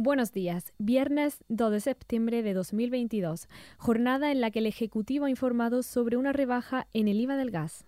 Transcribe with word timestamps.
Buenos 0.00 0.30
días. 0.30 0.72
Viernes 0.78 1.38
2 1.48 1.72
de 1.72 1.80
septiembre 1.80 2.44
de 2.44 2.54
2022. 2.54 3.48
Jornada 3.78 4.30
en 4.30 4.40
la 4.40 4.52
que 4.52 4.60
el 4.60 4.66
Ejecutivo 4.66 5.24
ha 5.24 5.30
informado 5.30 5.82
sobre 5.82 6.16
una 6.16 6.32
rebaja 6.32 6.86
en 6.92 7.08
el 7.08 7.20
IVA 7.20 7.36
del 7.36 7.50
gas. 7.50 7.84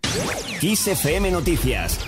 XFM 0.60 1.30
Noticias. 1.30 2.00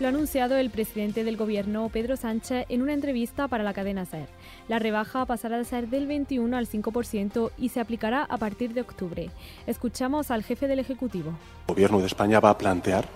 Lo 0.00 0.06
ha 0.06 0.10
anunciado 0.10 0.56
el 0.56 0.68
presidente 0.68 1.24
del 1.24 1.38
gobierno, 1.38 1.88
Pedro 1.88 2.18
Sánchez, 2.18 2.66
en 2.68 2.82
una 2.82 2.92
entrevista 2.92 3.48
para 3.48 3.64
la 3.64 3.72
cadena 3.72 4.04
SER. 4.04 4.28
La 4.68 4.80
rebaja 4.80 5.24
pasará 5.24 5.56
de 5.56 5.64
ser 5.64 5.88
del 5.88 6.06
21 6.06 6.54
al 6.54 6.68
5% 6.68 7.52
y 7.56 7.70
se 7.70 7.80
aplicará 7.80 8.24
a 8.24 8.36
partir 8.36 8.74
de 8.74 8.82
octubre. 8.82 9.30
Escuchamos 9.66 10.30
al 10.30 10.42
jefe 10.42 10.68
del 10.68 10.80
Ejecutivo. 10.80 11.30
El 11.68 11.74
gobierno 11.74 12.00
de 12.00 12.06
España 12.06 12.38
va 12.38 12.50
a 12.50 12.58
plantear 12.58 13.08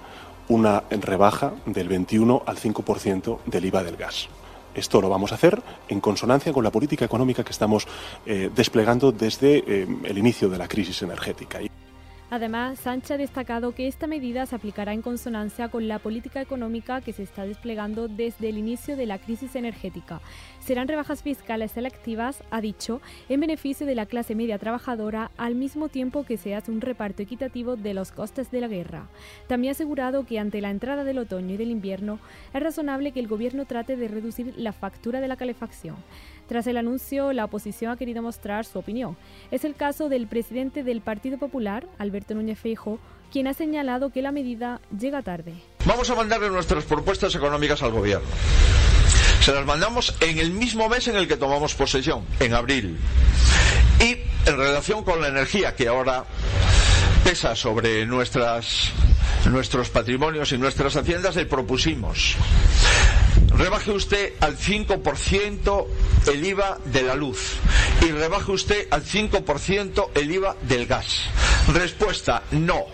una 0.48 0.84
rebaja 0.90 1.52
del 1.66 1.88
21 1.88 2.42
al 2.46 2.56
5% 2.56 3.38
del 3.46 3.64
IVA 3.64 3.82
del 3.82 3.96
gas. 3.96 4.28
Esto 4.74 5.00
lo 5.00 5.08
vamos 5.08 5.32
a 5.32 5.36
hacer 5.36 5.62
en 5.88 6.00
consonancia 6.00 6.52
con 6.52 6.62
la 6.62 6.70
política 6.70 7.04
económica 7.04 7.42
que 7.42 7.52
estamos 7.52 7.88
eh, 8.26 8.50
desplegando 8.54 9.10
desde 9.10 9.58
eh, 9.66 9.86
el 10.04 10.18
inicio 10.18 10.50
de 10.50 10.58
la 10.58 10.68
crisis 10.68 11.00
energética. 11.02 11.60
Además, 12.28 12.80
Sánchez 12.80 13.12
ha 13.12 13.16
destacado 13.18 13.72
que 13.72 13.86
esta 13.86 14.08
medida 14.08 14.46
se 14.46 14.56
aplicará 14.56 14.92
en 14.92 15.00
consonancia 15.00 15.68
con 15.68 15.86
la 15.86 16.00
política 16.00 16.40
económica 16.40 17.00
que 17.00 17.12
se 17.12 17.22
está 17.22 17.46
desplegando 17.46 18.08
desde 18.08 18.48
el 18.48 18.58
inicio 18.58 18.96
de 18.96 19.06
la 19.06 19.18
crisis 19.18 19.54
energética. 19.54 20.20
Serán 20.58 20.88
rebajas 20.88 21.22
fiscales 21.22 21.70
selectivas, 21.70 22.42
ha 22.50 22.60
dicho, 22.60 23.00
en 23.28 23.38
beneficio 23.38 23.86
de 23.86 23.94
la 23.94 24.06
clase 24.06 24.34
media 24.34 24.58
trabajadora 24.58 25.30
al 25.36 25.54
mismo 25.54 25.88
tiempo 25.88 26.24
que 26.24 26.36
se 26.36 26.56
hace 26.56 26.72
un 26.72 26.80
reparto 26.80 27.22
equitativo 27.22 27.76
de 27.76 27.94
los 27.94 28.10
costes 28.10 28.50
de 28.50 28.60
la 28.60 28.66
guerra. 28.66 29.06
También 29.46 29.70
ha 29.70 29.72
asegurado 29.72 30.26
que 30.26 30.40
ante 30.40 30.60
la 30.60 30.70
entrada 30.70 31.04
del 31.04 31.18
otoño 31.18 31.54
y 31.54 31.58
del 31.58 31.70
invierno 31.70 32.18
es 32.52 32.60
razonable 32.60 33.12
que 33.12 33.20
el 33.20 33.28
gobierno 33.28 33.66
trate 33.66 33.94
de 33.94 34.08
reducir 34.08 34.52
la 34.56 34.72
factura 34.72 35.20
de 35.20 35.28
la 35.28 35.36
calefacción. 35.36 35.94
Tras 36.48 36.66
el 36.68 36.76
anuncio, 36.76 37.32
la 37.32 37.44
oposición 37.44 37.90
ha 37.90 37.96
querido 37.96 38.22
mostrar 38.22 38.64
su 38.64 38.78
opinión. 38.78 39.16
Es 39.50 39.64
el 39.64 39.74
caso 39.74 40.08
del 40.08 40.28
presidente 40.28 40.84
del 40.84 41.00
Partido 41.00 41.38
Popular, 41.38 41.86
Alberto 41.98 42.15
Núñez 42.34 42.58
Feijo, 42.58 42.98
quien 43.32 43.46
ha 43.46 43.54
señalado 43.54 44.10
que 44.10 44.22
la 44.22 44.32
medida 44.32 44.80
llega 44.96 45.22
tarde. 45.22 45.54
Vamos 45.84 46.08
a 46.10 46.14
mandarle 46.14 46.48
nuestras 46.50 46.84
propuestas 46.84 47.34
económicas 47.34 47.82
al 47.82 47.92
gobierno. 47.92 48.26
Se 49.40 49.52
las 49.52 49.66
mandamos 49.66 50.16
en 50.20 50.38
el 50.38 50.50
mismo 50.50 50.88
mes 50.88 51.06
en 51.08 51.16
el 51.16 51.28
que 51.28 51.36
tomamos 51.36 51.74
posesión, 51.74 52.24
en 52.40 52.54
abril. 52.54 52.98
Y 54.00 54.16
en 54.48 54.56
relación 54.56 55.04
con 55.04 55.20
la 55.20 55.28
energía 55.28 55.74
que 55.74 55.88
ahora 55.88 56.24
pesa 57.22 57.54
sobre 57.54 58.06
nuestras, 58.06 58.90
nuestros 59.50 59.90
patrimonios 59.90 60.52
y 60.52 60.58
nuestras 60.58 60.96
haciendas, 60.96 61.36
le 61.36 61.46
propusimos 61.46 62.36
rebaje 63.56 63.90
usted 63.90 64.34
al 64.40 64.56
5% 64.56 65.86
el 66.26 66.44
IVA 66.44 66.78
de 66.84 67.02
la 67.02 67.14
luz 67.14 67.54
y 68.02 68.10
rebaje 68.10 68.52
usted 68.52 68.88
al 68.90 69.04
5% 69.04 70.10
el 70.14 70.32
IVA 70.32 70.56
del 70.62 70.86
gas. 70.86 71.22
Respuesta, 71.72 72.44
no. 72.52 72.84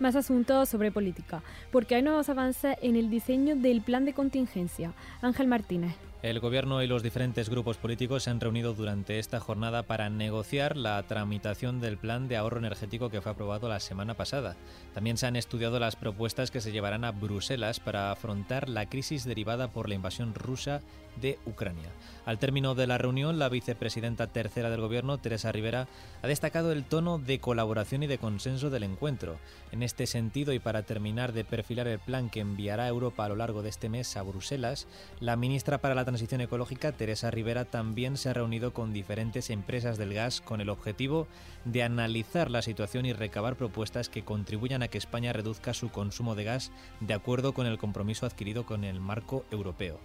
Más 0.00 0.16
asuntos 0.16 0.68
sobre 0.68 0.90
política, 0.90 1.42
porque 1.70 1.94
hay 1.94 2.02
nuevos 2.02 2.28
avances 2.28 2.76
en 2.82 2.96
el 2.96 3.08
diseño 3.08 3.54
del 3.54 3.82
plan 3.82 4.04
de 4.04 4.12
contingencia. 4.12 4.92
Ángel 5.22 5.46
Martínez. 5.46 5.94
El 6.24 6.40
Gobierno 6.40 6.82
y 6.82 6.86
los 6.86 7.02
diferentes 7.02 7.50
grupos 7.50 7.76
políticos 7.76 8.22
se 8.22 8.30
han 8.30 8.40
reunido 8.40 8.72
durante 8.72 9.18
esta 9.18 9.40
jornada 9.40 9.82
para 9.82 10.08
negociar 10.08 10.74
la 10.74 11.02
tramitación 11.02 11.82
del 11.82 11.98
plan 11.98 12.28
de 12.28 12.38
ahorro 12.38 12.56
energético 12.60 13.10
que 13.10 13.20
fue 13.20 13.32
aprobado 13.32 13.68
la 13.68 13.78
semana 13.78 14.14
pasada. 14.14 14.56
También 14.94 15.18
se 15.18 15.26
han 15.26 15.36
estudiado 15.36 15.78
las 15.78 15.96
propuestas 15.96 16.50
que 16.50 16.62
se 16.62 16.72
llevarán 16.72 17.04
a 17.04 17.12
Bruselas 17.12 17.78
para 17.78 18.10
afrontar 18.10 18.70
la 18.70 18.88
crisis 18.88 19.24
derivada 19.24 19.68
por 19.68 19.86
la 19.86 19.96
invasión 19.96 20.34
rusa 20.34 20.80
de 21.20 21.38
Ucrania. 21.46 21.90
Al 22.24 22.38
término 22.38 22.74
de 22.74 22.86
la 22.86 22.98
reunión, 22.98 23.38
la 23.38 23.48
vicepresidenta 23.48 24.26
tercera 24.28 24.70
del 24.70 24.80
Gobierno, 24.80 25.18
Teresa 25.18 25.52
Rivera, 25.52 25.88
ha 26.22 26.26
destacado 26.26 26.72
el 26.72 26.84
tono 26.84 27.18
de 27.18 27.38
colaboración 27.38 28.02
y 28.02 28.06
de 28.06 28.18
consenso 28.18 28.70
del 28.70 28.82
encuentro. 28.82 29.36
En 29.72 29.82
este 29.82 30.06
sentido, 30.06 30.52
y 30.52 30.58
para 30.58 30.82
terminar 30.82 31.32
de 31.32 31.44
perfilar 31.44 31.86
el 31.86 31.98
plan 31.98 32.30
que 32.30 32.40
enviará 32.40 32.88
Europa 32.88 33.24
a 33.24 33.28
lo 33.28 33.36
largo 33.36 33.62
de 33.62 33.68
este 33.68 33.88
mes 33.88 34.16
a 34.16 34.22
Bruselas, 34.22 34.86
la 35.20 35.36
ministra 35.36 35.78
para 35.78 35.94
la 35.94 36.04
Transición 36.14 36.42
Ecológica, 36.42 36.92
Teresa 36.92 37.32
Rivera, 37.32 37.64
también 37.64 38.16
se 38.16 38.28
ha 38.28 38.34
reunido 38.34 38.72
con 38.72 38.92
diferentes 38.92 39.50
empresas 39.50 39.98
del 39.98 40.14
gas 40.14 40.40
con 40.40 40.60
el 40.60 40.68
objetivo 40.68 41.26
de 41.64 41.82
analizar 41.82 42.52
la 42.52 42.62
situación 42.62 43.04
y 43.04 43.12
recabar 43.12 43.56
propuestas 43.56 44.08
que 44.08 44.22
contribuyan 44.22 44.84
a 44.84 44.86
que 44.86 44.96
España 44.96 45.32
reduzca 45.32 45.74
su 45.74 45.88
consumo 45.88 46.36
de 46.36 46.44
gas 46.44 46.70
de 47.00 47.14
acuerdo 47.14 47.52
con 47.52 47.66
el 47.66 47.78
compromiso 47.78 48.26
adquirido 48.26 48.64
con 48.64 48.84
el 48.84 49.00
marco 49.00 49.44
europeo. 49.50 49.98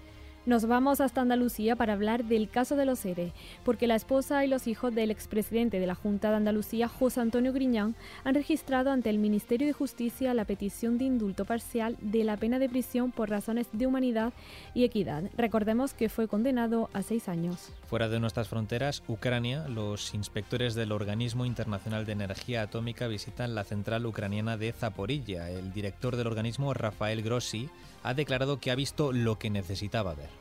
Nos 0.49 0.65
vamos 0.65 0.99
hasta 0.99 1.21
Andalucía 1.21 1.75
para 1.75 1.93
hablar 1.93 2.23
del 2.25 2.49
caso 2.49 2.75
de 2.75 2.83
los 2.83 3.05
ERE, 3.05 3.33
porque 3.63 3.85
la 3.85 3.93
esposa 3.93 4.43
y 4.43 4.47
los 4.47 4.65
hijos 4.65 4.95
del 4.95 5.11
expresidente 5.11 5.79
de 5.79 5.85
la 5.85 5.93
Junta 5.93 6.31
de 6.31 6.37
Andalucía, 6.37 6.87
José 6.87 7.21
Antonio 7.21 7.53
Griñán, 7.53 7.93
han 8.23 8.33
registrado 8.33 8.89
ante 8.89 9.11
el 9.11 9.19
Ministerio 9.19 9.67
de 9.67 9.73
Justicia 9.73 10.33
la 10.33 10.45
petición 10.45 10.97
de 10.97 11.05
indulto 11.05 11.45
parcial 11.45 11.97
de 12.01 12.23
la 12.23 12.35
pena 12.35 12.57
de 12.57 12.67
prisión 12.67 13.11
por 13.11 13.29
razones 13.29 13.67
de 13.73 13.85
humanidad 13.85 14.33
y 14.73 14.85
equidad. 14.85 15.25
Recordemos 15.37 15.93
que 15.93 16.09
fue 16.09 16.27
condenado 16.27 16.89
a 16.93 17.03
seis 17.03 17.29
años. 17.29 17.71
Fuera 17.87 18.09
de 18.09 18.19
nuestras 18.19 18.47
fronteras, 18.47 19.03
Ucrania, 19.07 19.67
los 19.67 20.16
inspectores 20.16 20.73
del 20.73 20.93
Organismo 20.93 21.45
Internacional 21.45 22.07
de 22.07 22.13
Energía 22.13 22.63
Atómica 22.63 23.05
visitan 23.05 23.53
la 23.53 23.66
central 23.66 24.03
ucraniana 24.07 24.57
de 24.57 24.71
Zaporilla. 24.71 25.51
El 25.51 25.73
director 25.73 26.16
del 26.16 26.25
organismo, 26.25 26.73
Rafael 26.73 27.21
Grossi, 27.21 27.69
ha 28.01 28.16
declarado 28.16 28.59
que 28.59 28.71
ha 28.71 28.75
visto 28.75 29.11
lo 29.11 29.37
que 29.37 29.51
necesitaba 29.51 30.16
ver. 30.16 30.38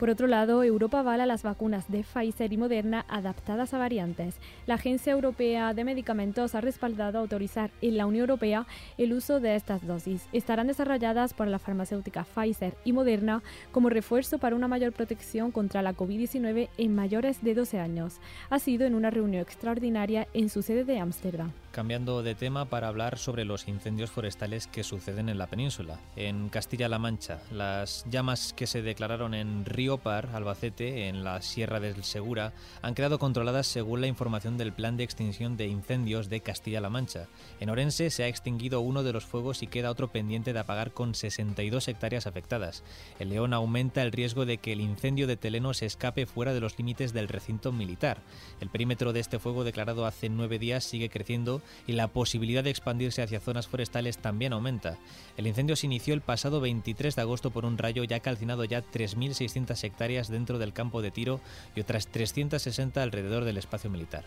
Por 0.00 0.08
otro 0.08 0.26
lado, 0.26 0.62
Europa 0.64 1.00
avala 1.00 1.26
las 1.26 1.42
vacunas 1.42 1.90
de 1.90 2.04
Pfizer 2.04 2.50
y 2.54 2.56
Moderna 2.56 3.04
adaptadas 3.06 3.74
a 3.74 3.78
variantes. 3.78 4.36
La 4.66 4.76
Agencia 4.76 5.12
Europea 5.12 5.74
de 5.74 5.84
Medicamentos 5.84 6.54
ha 6.54 6.62
respaldado 6.62 7.18
autorizar 7.18 7.70
en 7.82 7.98
la 7.98 8.06
Unión 8.06 8.22
Europea 8.22 8.66
el 8.96 9.12
uso 9.12 9.40
de 9.40 9.56
estas 9.56 9.86
dosis. 9.86 10.26
Estarán 10.32 10.68
desarrolladas 10.68 11.34
por 11.34 11.48
la 11.48 11.58
farmacéutica 11.58 12.24
Pfizer 12.24 12.78
y 12.82 12.94
Moderna 12.94 13.42
como 13.72 13.90
refuerzo 13.90 14.38
para 14.38 14.56
una 14.56 14.68
mayor 14.68 14.92
protección 14.94 15.50
contra 15.50 15.82
la 15.82 15.94
COVID-19 15.94 16.70
en 16.78 16.94
mayores 16.94 17.44
de 17.44 17.54
12 17.54 17.78
años. 17.78 18.22
Ha 18.48 18.58
sido 18.58 18.86
en 18.86 18.94
una 18.94 19.10
reunión 19.10 19.42
extraordinaria 19.42 20.28
en 20.32 20.48
su 20.48 20.62
sede 20.62 20.86
de 20.86 20.98
Ámsterdam. 20.98 21.52
Cambiando 21.72 22.24
de 22.24 22.34
tema 22.34 22.64
para 22.64 22.88
hablar 22.88 23.16
sobre 23.16 23.44
los 23.44 23.68
incendios 23.68 24.10
forestales 24.10 24.66
que 24.66 24.82
suceden 24.82 25.28
en 25.28 25.38
la 25.38 25.46
península. 25.46 26.00
En 26.16 26.48
Castilla-La 26.48 26.98
Mancha, 26.98 27.42
las 27.52 28.04
llamas 28.10 28.52
que 28.52 28.66
se 28.66 28.82
declararon 28.82 29.34
en 29.34 29.64
Riopar, 29.64 30.30
Albacete, 30.34 31.06
en 31.06 31.22
la 31.22 31.40
Sierra 31.42 31.78
del 31.78 32.02
Segura, 32.02 32.52
han 32.82 32.96
quedado 32.96 33.20
controladas 33.20 33.68
según 33.68 34.00
la 34.00 34.08
información 34.08 34.58
del 34.58 34.72
Plan 34.72 34.96
de 34.96 35.04
Extinción 35.04 35.56
de 35.56 35.68
Incendios 35.68 36.28
de 36.28 36.40
Castilla-La 36.40 36.90
Mancha. 36.90 37.28
En 37.60 37.70
Orense 37.70 38.10
se 38.10 38.24
ha 38.24 38.28
extinguido 38.28 38.80
uno 38.80 39.04
de 39.04 39.12
los 39.12 39.24
fuegos 39.24 39.62
y 39.62 39.68
queda 39.68 39.92
otro 39.92 40.08
pendiente 40.08 40.52
de 40.52 40.58
apagar 40.58 40.90
con 40.90 41.14
62 41.14 41.86
hectáreas 41.86 42.26
afectadas. 42.26 42.82
El 43.20 43.28
León 43.28 43.54
aumenta 43.54 44.02
el 44.02 44.10
riesgo 44.10 44.44
de 44.44 44.58
que 44.58 44.72
el 44.72 44.80
incendio 44.80 45.28
de 45.28 45.36
Teleno 45.36 45.72
se 45.72 45.86
escape 45.86 46.26
fuera 46.26 46.52
de 46.52 46.60
los 46.60 46.76
límites 46.78 47.12
del 47.12 47.28
recinto 47.28 47.70
militar. 47.70 48.18
El 48.60 48.70
perímetro 48.70 49.12
de 49.12 49.20
este 49.20 49.38
fuego 49.38 49.62
declarado 49.62 50.04
hace 50.04 50.28
nueve 50.28 50.58
días 50.58 50.82
sigue 50.82 51.10
creciendo 51.10 51.59
y 51.86 51.92
la 51.92 52.08
posibilidad 52.08 52.64
de 52.64 52.70
expandirse 52.70 53.22
hacia 53.22 53.40
zonas 53.40 53.68
forestales 53.68 54.18
también 54.18 54.52
aumenta. 54.52 54.98
El 55.36 55.46
incendio 55.46 55.76
se 55.76 55.86
inició 55.86 56.14
el 56.14 56.20
pasado 56.20 56.60
23 56.60 57.16
de 57.16 57.22
agosto 57.22 57.50
por 57.50 57.64
un 57.64 57.78
rayo 57.78 58.04
ya 58.04 58.20
calcinado 58.20 58.64
ya 58.64 58.82
3.600 58.82 59.84
hectáreas 59.84 60.28
dentro 60.28 60.58
del 60.58 60.72
campo 60.72 61.02
de 61.02 61.10
tiro 61.10 61.40
y 61.74 61.80
otras 61.80 62.08
360 62.08 63.02
alrededor 63.02 63.44
del 63.44 63.58
espacio 63.58 63.90
militar. 63.90 64.24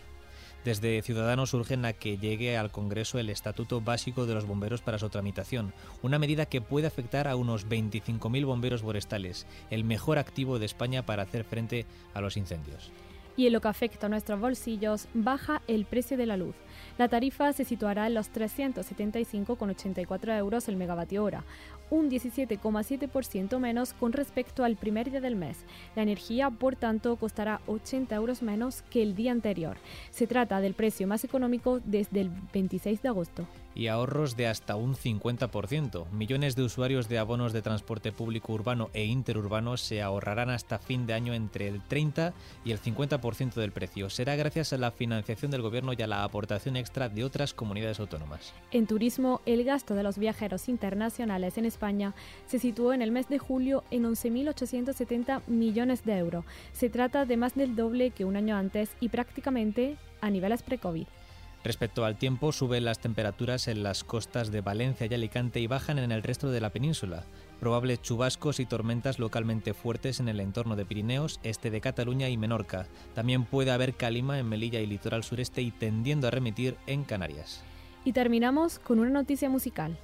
Desde 0.64 1.02
Ciudadanos 1.02 1.52
urgen 1.52 1.84
a 1.84 1.92
que 1.92 2.16
llegue 2.16 2.56
al 2.56 2.70
Congreso 2.70 3.18
el 3.18 3.28
Estatuto 3.28 3.82
Básico 3.82 4.24
de 4.24 4.32
los 4.32 4.46
Bomberos 4.46 4.80
para 4.80 4.98
su 4.98 5.10
tramitación, 5.10 5.74
una 6.00 6.18
medida 6.18 6.46
que 6.46 6.62
puede 6.62 6.86
afectar 6.86 7.28
a 7.28 7.36
unos 7.36 7.68
25.000 7.68 8.46
bomberos 8.46 8.80
forestales, 8.80 9.46
el 9.70 9.84
mejor 9.84 10.18
activo 10.18 10.58
de 10.58 10.64
España 10.64 11.04
para 11.04 11.24
hacer 11.24 11.44
frente 11.44 11.84
a 12.14 12.22
los 12.22 12.38
incendios. 12.38 12.90
Y 13.36 13.46
en 13.46 13.52
lo 13.52 13.60
que 13.60 13.68
afecta 13.68 14.06
a 14.06 14.10
nuestros 14.10 14.40
bolsillos, 14.40 15.08
baja 15.14 15.62
el 15.66 15.84
precio 15.84 16.16
de 16.16 16.26
la 16.26 16.36
luz. 16.36 16.54
La 16.98 17.08
tarifa 17.08 17.52
se 17.52 17.64
situará 17.64 18.06
en 18.06 18.14
los 18.14 18.32
375,84 18.32 20.38
euros 20.38 20.68
el 20.68 20.76
megavatio 20.76 21.24
hora, 21.24 21.42
un 21.90 22.10
17,7% 22.10 23.58
menos 23.58 23.92
con 23.94 24.12
respecto 24.12 24.64
al 24.64 24.76
primer 24.76 25.10
día 25.10 25.20
del 25.20 25.36
mes. 25.36 25.64
La 25.96 26.02
energía, 26.02 26.50
por 26.50 26.76
tanto, 26.76 27.16
costará 27.16 27.60
80 27.66 28.14
euros 28.14 28.42
menos 28.42 28.82
que 28.90 29.02
el 29.02 29.14
día 29.14 29.32
anterior. 29.32 29.76
Se 30.10 30.26
trata 30.26 30.60
del 30.60 30.74
precio 30.74 31.06
más 31.06 31.24
económico 31.24 31.80
desde 31.84 32.20
el 32.20 32.30
26 32.52 33.02
de 33.02 33.08
agosto 33.08 33.46
y 33.74 33.88
ahorros 33.88 34.36
de 34.36 34.46
hasta 34.46 34.76
un 34.76 34.94
50%. 34.94 36.08
Millones 36.10 36.56
de 36.56 36.62
usuarios 36.62 37.08
de 37.08 37.18
abonos 37.18 37.52
de 37.52 37.62
transporte 37.62 38.12
público 38.12 38.52
urbano 38.52 38.90
e 38.92 39.04
interurbano 39.04 39.76
se 39.76 40.02
ahorrarán 40.02 40.50
hasta 40.50 40.78
fin 40.78 41.06
de 41.06 41.14
año 41.14 41.34
entre 41.34 41.68
el 41.68 41.82
30 41.82 42.32
y 42.64 42.70
el 42.70 42.80
50% 42.80 43.23
30% 43.24 43.54
del 43.54 43.72
precio. 43.72 44.10
Será 44.10 44.36
gracias 44.36 44.72
a 44.72 44.78
la 44.78 44.90
financiación 44.90 45.50
del 45.50 45.62
gobierno 45.62 45.92
y 45.92 46.02
a 46.02 46.06
la 46.06 46.24
aportación 46.24 46.76
extra 46.76 47.08
de 47.08 47.24
otras 47.24 47.54
comunidades 47.54 48.00
autónomas. 48.00 48.52
En 48.70 48.86
turismo, 48.86 49.40
el 49.46 49.64
gasto 49.64 49.94
de 49.94 50.02
los 50.02 50.18
viajeros 50.18 50.68
internacionales 50.68 51.56
en 51.58 51.64
España 51.64 52.14
se 52.46 52.58
situó 52.58 52.92
en 52.92 53.02
el 53.02 53.10
mes 53.10 53.28
de 53.28 53.38
julio 53.38 53.84
en 53.90 54.04
11.870 54.04 55.46
millones 55.46 56.04
de 56.04 56.18
euros. 56.18 56.44
Se 56.72 56.90
trata 56.90 57.24
de 57.24 57.36
más 57.36 57.54
del 57.54 57.76
doble 57.76 58.10
que 58.10 58.24
un 58.24 58.36
año 58.36 58.56
antes 58.56 58.90
y 59.00 59.08
prácticamente 59.08 59.96
a 60.20 60.30
niveles 60.30 60.62
pre-COVID. 60.62 61.06
Respecto 61.64 62.04
al 62.04 62.18
tiempo, 62.18 62.52
suben 62.52 62.84
las 62.84 62.98
temperaturas 62.98 63.68
en 63.68 63.82
las 63.82 64.04
costas 64.04 64.52
de 64.52 64.60
Valencia 64.60 65.06
y 65.10 65.14
Alicante 65.14 65.60
y 65.60 65.66
bajan 65.66 65.98
en 65.98 66.12
el 66.12 66.22
resto 66.22 66.50
de 66.50 66.60
la 66.60 66.68
península. 66.68 67.24
Probables 67.64 68.02
chubascos 68.02 68.60
y 68.60 68.66
tormentas 68.66 69.18
localmente 69.18 69.72
fuertes 69.72 70.20
en 70.20 70.28
el 70.28 70.40
entorno 70.40 70.76
de 70.76 70.84
Pirineos, 70.84 71.40
este 71.42 71.70
de 71.70 71.80
Cataluña 71.80 72.28
y 72.28 72.36
Menorca. 72.36 72.86
También 73.14 73.46
puede 73.46 73.70
haber 73.70 73.94
calima 73.94 74.38
en 74.38 74.46
Melilla 74.46 74.80
y 74.80 74.86
litoral 74.86 75.24
sureste 75.24 75.62
y 75.62 75.70
tendiendo 75.70 76.28
a 76.28 76.30
remitir 76.30 76.76
en 76.86 77.04
Canarias. 77.04 77.64
Y 78.04 78.12
terminamos 78.12 78.78
con 78.78 78.98
una 78.98 79.08
noticia 79.08 79.48
musical. 79.48 79.96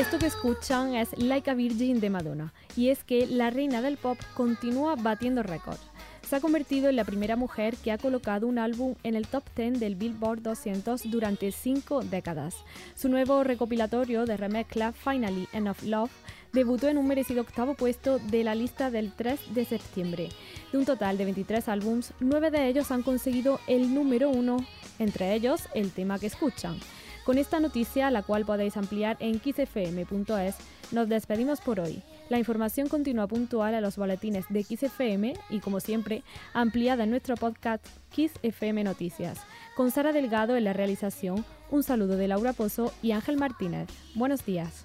Esto 0.00 0.18
que 0.18 0.28
escuchan 0.28 0.94
es 0.94 1.10
Like 1.18 1.50
a 1.50 1.54
Virgin 1.54 2.00
de 2.00 2.08
Madonna, 2.08 2.54
y 2.74 2.88
es 2.88 3.04
que 3.04 3.26
la 3.26 3.50
reina 3.50 3.82
del 3.82 3.98
pop 3.98 4.18
continúa 4.34 4.96
batiendo 4.96 5.42
récords. 5.42 5.90
Se 6.26 6.36
ha 6.36 6.40
convertido 6.40 6.88
en 6.88 6.96
la 6.96 7.04
primera 7.04 7.36
mujer 7.36 7.76
que 7.76 7.92
ha 7.92 7.98
colocado 7.98 8.46
un 8.46 8.58
álbum 8.58 8.94
en 9.02 9.14
el 9.14 9.26
top 9.26 9.44
10 9.54 9.78
del 9.78 9.96
Billboard 9.96 10.40
200 10.40 11.10
durante 11.10 11.52
cinco 11.52 12.00
décadas. 12.00 12.54
Su 12.94 13.10
nuevo 13.10 13.44
recopilatorio 13.44 14.24
de 14.24 14.38
remezcla 14.38 14.92
Finally 14.92 15.46
Enough 15.52 15.82
Love 15.82 16.10
debutó 16.54 16.88
en 16.88 16.96
un 16.96 17.06
merecido 17.06 17.42
octavo 17.42 17.74
puesto 17.74 18.18
de 18.20 18.42
la 18.42 18.54
lista 18.54 18.90
del 18.90 19.12
3 19.12 19.54
de 19.54 19.66
septiembre. 19.66 20.30
De 20.72 20.78
un 20.78 20.86
total 20.86 21.18
de 21.18 21.26
23 21.26 21.68
álbums, 21.68 22.14
nueve 22.20 22.50
de 22.50 22.68
ellos 22.68 22.90
han 22.90 23.02
conseguido 23.02 23.60
el 23.66 23.92
número 23.92 24.30
uno, 24.30 24.64
entre 24.98 25.34
ellos 25.34 25.68
el 25.74 25.90
tema 25.90 26.18
que 26.18 26.28
escuchan. 26.28 26.78
Con 27.24 27.38
esta 27.38 27.60
noticia, 27.60 28.10
la 28.10 28.22
cual 28.22 28.44
podéis 28.44 28.76
ampliar 28.76 29.16
en 29.20 29.40
xfm.es, 29.40 30.56
nos 30.92 31.08
despedimos 31.08 31.60
por 31.60 31.80
hoy. 31.80 32.02
La 32.28 32.38
información 32.38 32.88
continúa 32.88 33.26
puntual 33.26 33.74
a 33.74 33.80
los 33.80 33.96
boletines 33.96 34.46
de 34.48 34.64
XFM 34.64 35.34
y, 35.50 35.60
como 35.60 35.80
siempre, 35.80 36.22
ampliada 36.54 37.04
en 37.04 37.10
nuestro 37.10 37.36
podcast 37.36 37.86
XFM 38.12 38.84
Noticias. 38.84 39.38
Con 39.76 39.90
Sara 39.90 40.12
Delgado 40.12 40.56
en 40.56 40.64
la 40.64 40.72
realización, 40.72 41.44
un 41.70 41.82
saludo 41.82 42.16
de 42.16 42.28
Laura 42.28 42.52
Pozo 42.52 42.92
y 43.02 43.12
Ángel 43.12 43.36
Martínez. 43.36 43.88
Buenos 44.14 44.44
días. 44.44 44.84